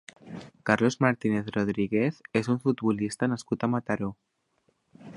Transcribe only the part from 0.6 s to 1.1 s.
Carlos